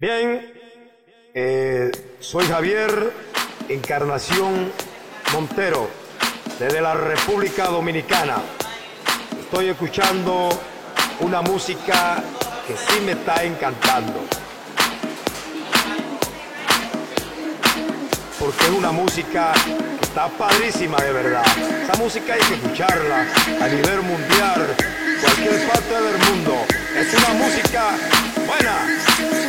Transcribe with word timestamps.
Bien, 0.00 0.50
eh, 1.34 1.90
soy 2.20 2.46
Javier 2.46 3.12
Encarnación 3.68 4.72
Montero, 5.34 5.90
desde 6.58 6.80
la 6.80 6.94
República 6.94 7.66
Dominicana. 7.66 8.36
Estoy 9.38 9.68
escuchando 9.68 10.48
una 11.20 11.42
música 11.42 12.16
que 12.66 12.74
sí 12.78 13.00
me 13.04 13.12
está 13.12 13.44
encantando. 13.44 14.24
Porque 18.38 18.64
es 18.64 18.70
una 18.70 18.92
música 18.92 19.52
que 19.98 20.06
está 20.06 20.28
padrísima 20.28 20.96
de 20.96 21.12
verdad. 21.12 21.44
Esa 21.82 22.02
música 22.02 22.32
hay 22.32 22.40
que 22.40 22.54
escucharla 22.54 23.26
a 23.60 23.68
nivel 23.68 24.00
mundial, 24.00 24.66
cualquier 25.20 25.68
parte 25.68 25.92
del 25.92 26.18
mundo. 26.30 26.54
Es 26.96 27.12
una 27.12 27.34
música 27.34 27.90
buena. 28.46 29.39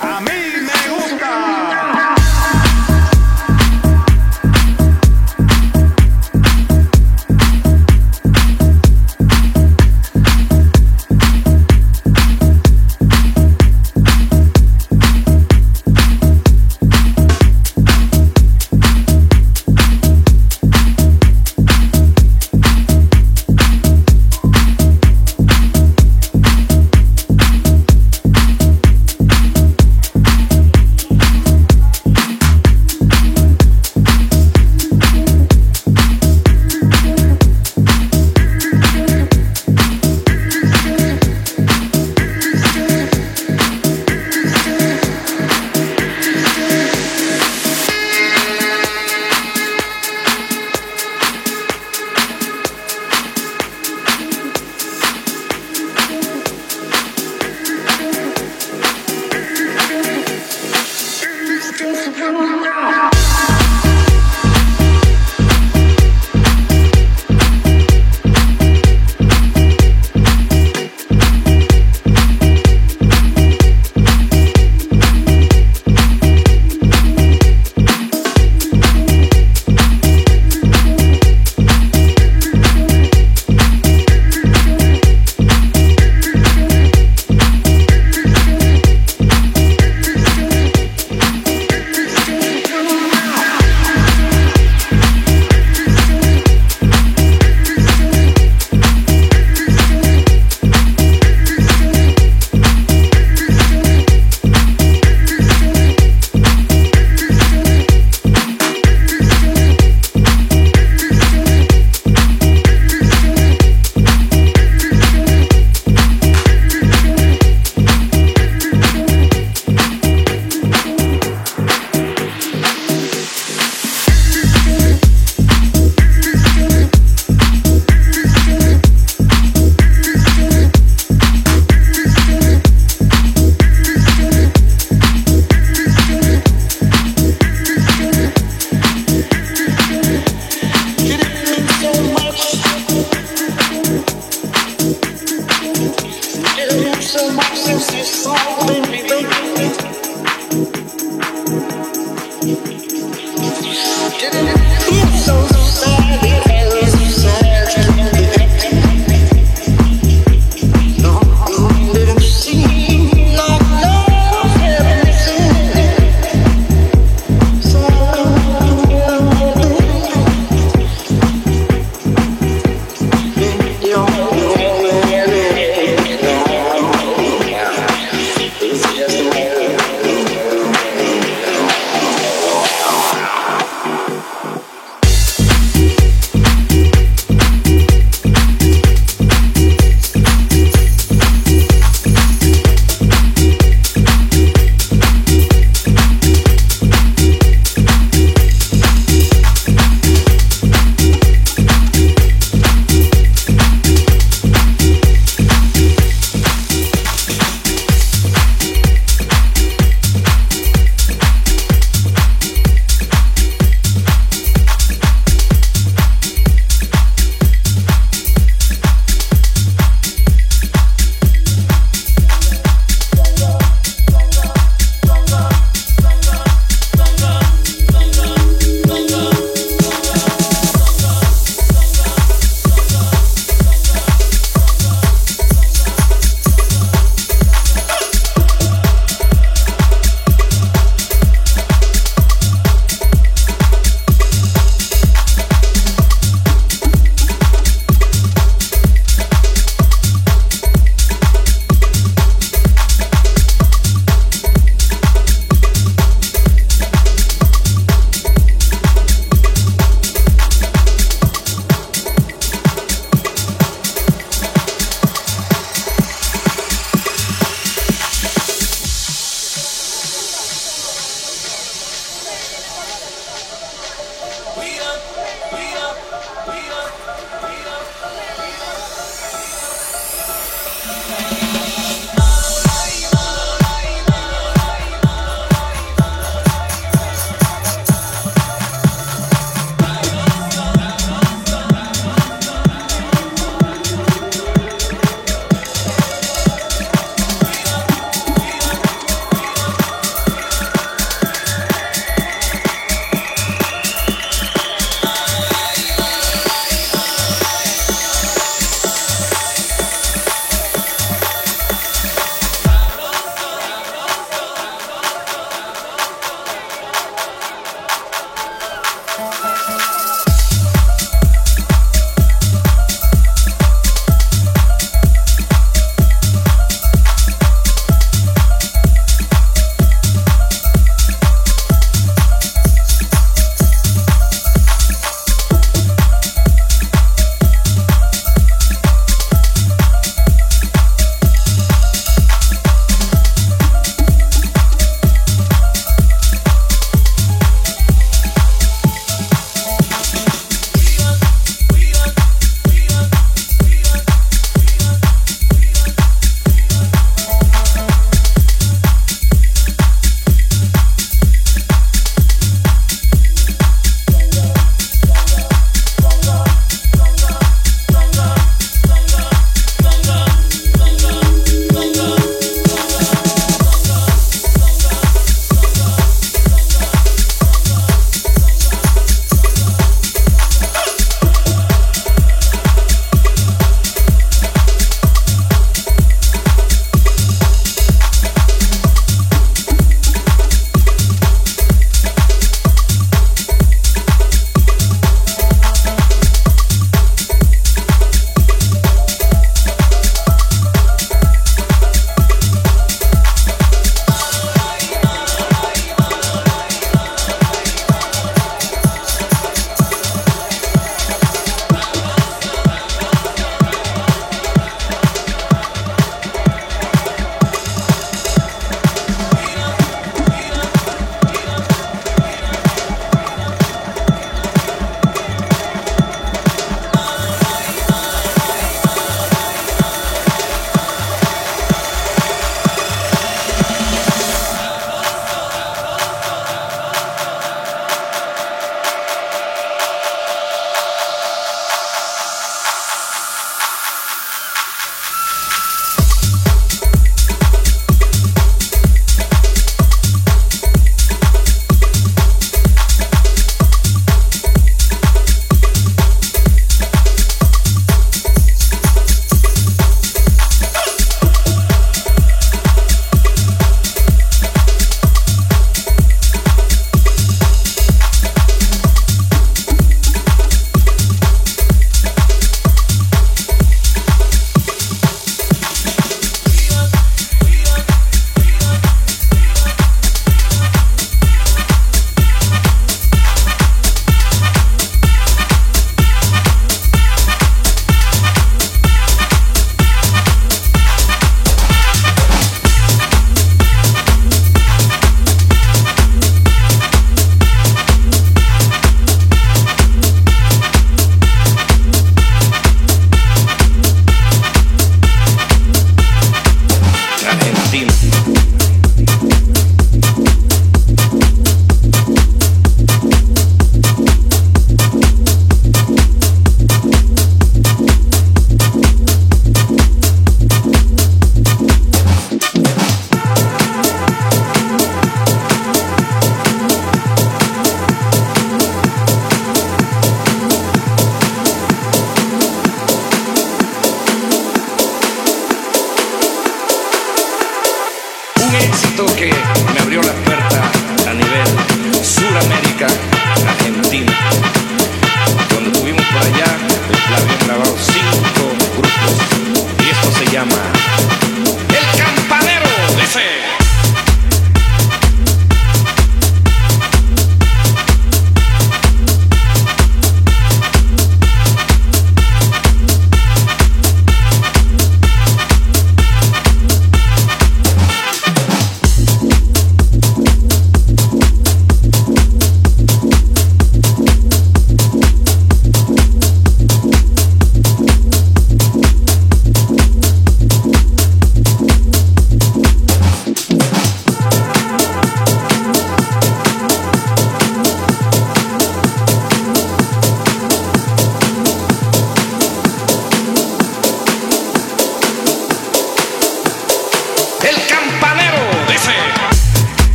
A 0.00 0.20
mí 0.20 0.60
me 0.60 0.88
gusta. 0.94 1.95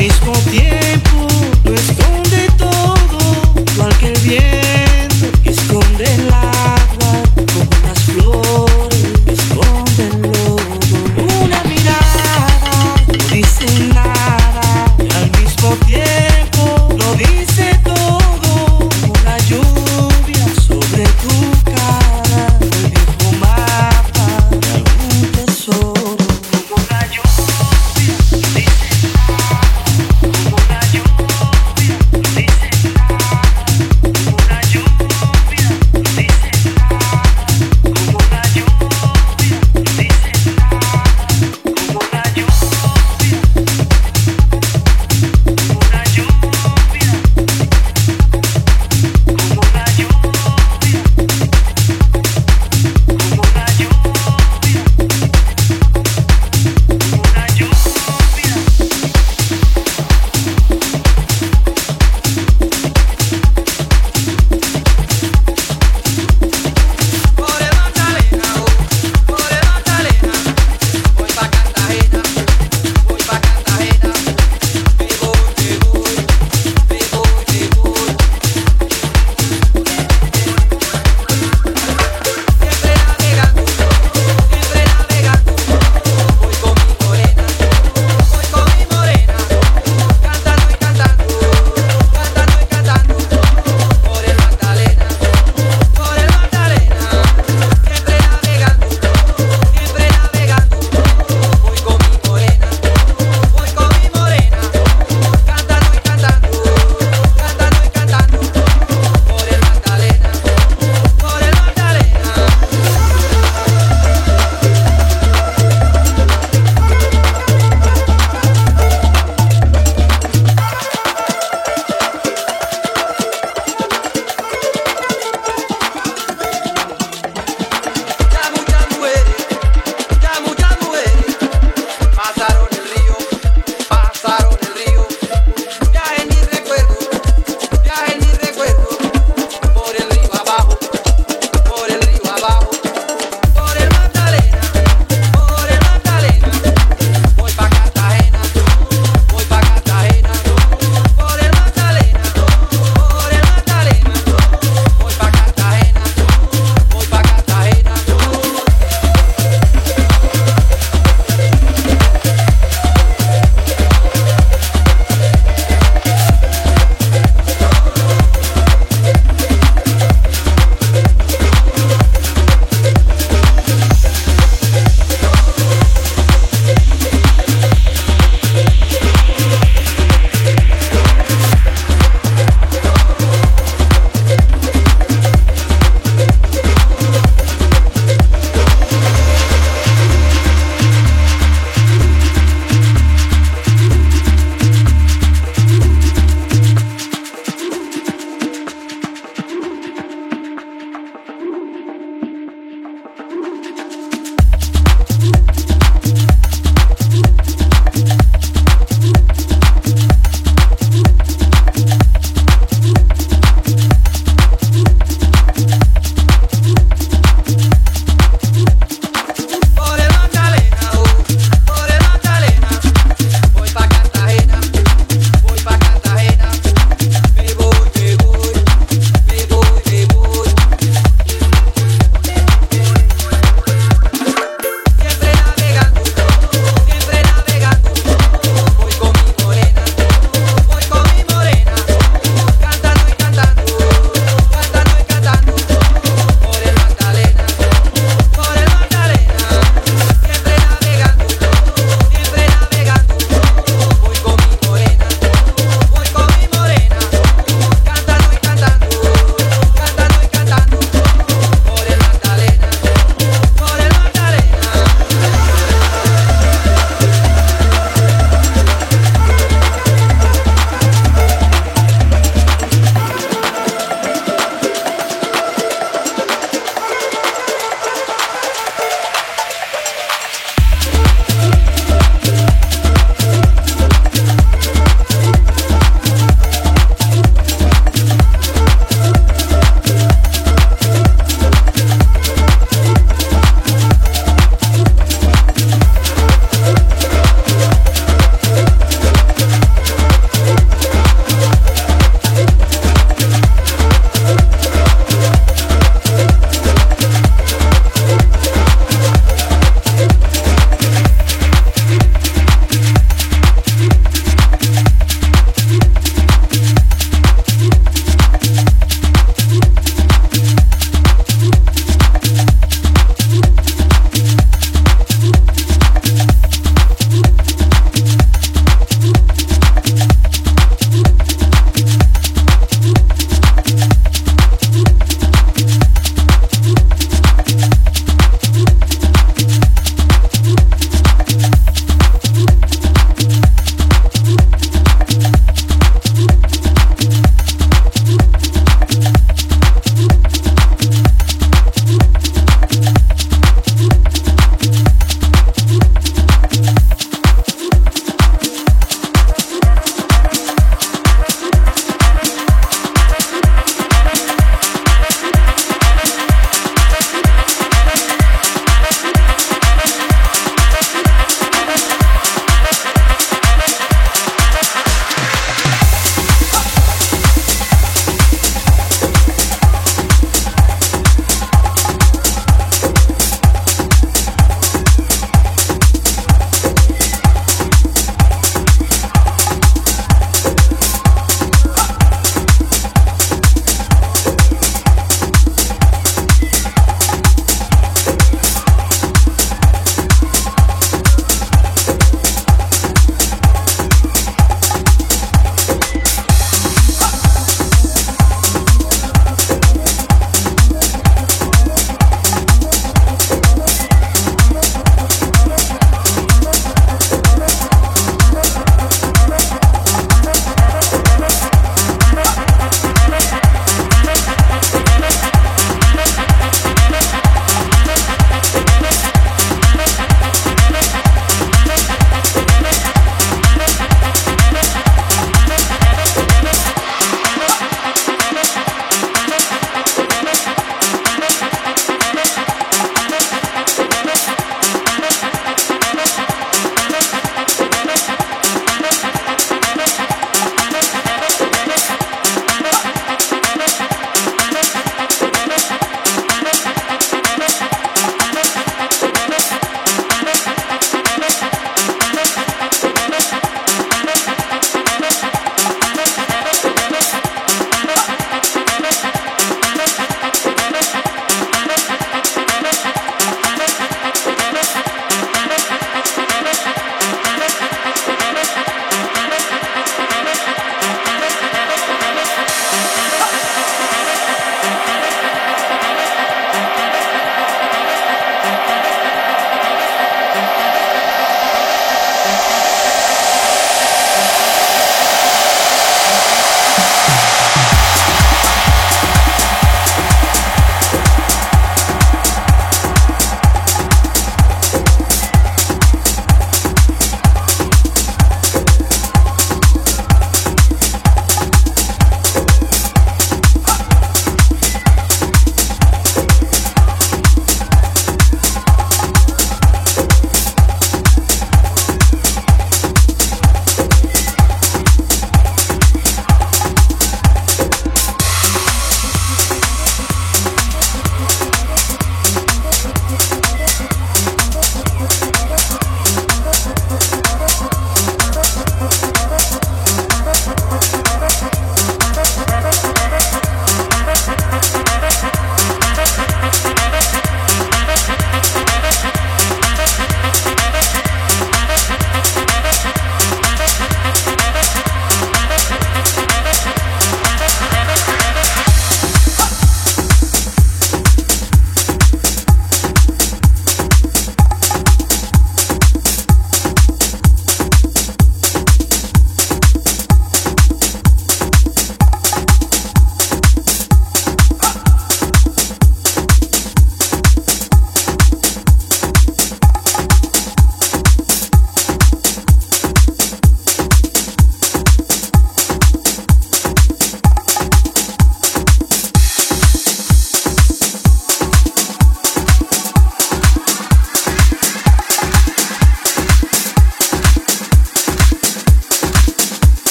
discoteca. 0.00 0.69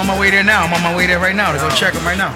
On 0.00 0.06
my 0.06 0.18
way 0.18 0.30
there 0.30 0.42
now. 0.42 0.64
I'm 0.64 0.72
on 0.72 0.82
my 0.82 0.96
way 0.96 1.06
there 1.06 1.18
right 1.18 1.36
now 1.36 1.52
to 1.52 1.58
go 1.58 1.68
check 1.70 1.92
them 1.92 2.04
right 2.04 2.16
now. 2.16 2.34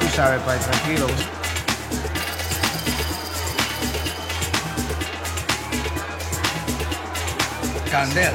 Tú 0.00 0.08
sabes, 0.08 0.42
pai, 0.42 0.58
tranquilo. 0.58 1.08
Candel. 7.90 8.32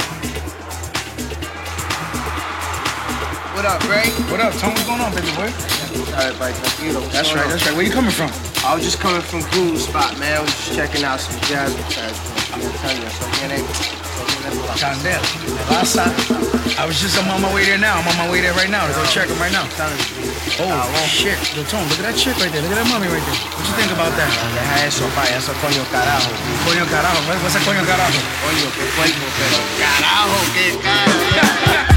What 3.56 3.66
up, 3.66 3.82
Ray? 3.90 4.10
What 4.30 4.40
up, 4.40 4.54
Tony? 4.54 4.74
What's 4.74 4.86
going 4.86 5.02
on, 5.02 5.16
baby 5.16 5.32
boy? 5.36 5.50
Sabes, 6.14 6.38
pai, 6.38 6.52
tranquilo. 6.54 7.12
That's 7.12 7.34
right, 7.34 7.50
that's 7.50 7.66
right. 7.66 7.76
Where 7.76 7.86
you 7.86 7.92
coming 7.92 8.12
from? 8.12 8.55
I 8.66 8.74
was 8.74 8.82
just 8.82 8.98
coming 8.98 9.22
from 9.22 9.46
Groove 9.54 9.78
Spot, 9.78 10.18
man. 10.18 10.38
I 10.38 10.42
was 10.42 10.50
just 10.50 10.74
checking 10.74 11.06
out 11.06 11.22
some 11.22 11.38
jazz 11.46 11.70
tracks. 11.94 12.18
I'm 12.50 12.66
telling 12.82 12.98
you, 12.98 13.14
so 13.14 13.30
viene, 13.38 13.62
Candel, 14.82 15.22
Raza. 15.70 16.10
I 16.74 16.90
was 16.90 16.98
just 16.98 17.14
I'm 17.14 17.30
on 17.30 17.46
my 17.46 17.54
way 17.54 17.70
there 17.70 17.78
now. 17.78 18.02
I'm 18.02 18.10
on 18.10 18.18
my 18.18 18.26
way 18.26 18.42
there 18.42 18.58
right 18.58 18.70
now 18.70 18.90
to 18.90 18.94
go 18.98 19.06
check 19.06 19.30
them 19.30 19.38
right 19.38 19.54
now. 19.54 19.70
Oh, 20.58 20.82
shit. 21.06 21.38
Yo, 21.54 21.62
Tone, 21.70 21.86
look 21.94 22.02
at 22.02 22.10
that 22.10 22.18
chick 22.18 22.42
right 22.42 22.50
there. 22.50 22.66
Look 22.66 22.74
at 22.74 22.82
that 22.82 22.90
mommy 22.90 23.06
right 23.06 23.22
there. 23.22 23.38
What 23.54 23.70
you 23.70 23.76
think 23.78 23.94
about 23.94 24.18
that? 24.18 24.34
Deja 24.34 24.90
eso, 24.90 25.06
pa, 25.14 25.30
eso 25.30 25.54
coño 25.62 25.86
carajo. 25.94 26.34
Coño 26.66 26.90
carajo. 26.90 27.22
What's 27.46 27.54
that 27.54 27.62
coño 27.70 27.86
carajo? 27.86 28.18
Coño, 28.42 28.66
qué 28.74 28.86
cuerpo, 28.98 29.26
pero 29.38 29.58
carajo, 29.78 30.38
qué 30.58 30.68
carajo. 30.82 31.86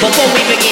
Before 0.00 0.26
we 0.34 0.54
begin. 0.54 0.65